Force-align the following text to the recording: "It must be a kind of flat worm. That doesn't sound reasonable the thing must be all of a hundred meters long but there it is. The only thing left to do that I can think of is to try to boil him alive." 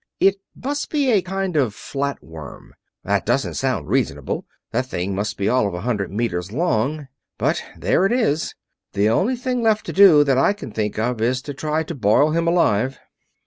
"It 0.19 0.37
must 0.55 0.89
be 0.89 1.11
a 1.11 1.21
kind 1.21 1.55
of 1.55 1.75
flat 1.75 2.23
worm. 2.23 2.73
That 3.03 3.23
doesn't 3.23 3.53
sound 3.53 3.87
reasonable 3.87 4.47
the 4.71 4.81
thing 4.81 5.13
must 5.13 5.37
be 5.37 5.47
all 5.47 5.67
of 5.67 5.75
a 5.75 5.81
hundred 5.81 6.11
meters 6.11 6.51
long 6.51 7.07
but 7.37 7.63
there 7.77 8.07
it 8.07 8.11
is. 8.11 8.55
The 8.93 9.09
only 9.09 9.35
thing 9.35 9.61
left 9.61 9.85
to 9.85 9.93
do 9.93 10.23
that 10.23 10.39
I 10.39 10.53
can 10.53 10.71
think 10.71 10.97
of 10.97 11.21
is 11.21 11.39
to 11.43 11.53
try 11.53 11.83
to 11.83 11.93
boil 11.93 12.31
him 12.31 12.47
alive." 12.47 12.97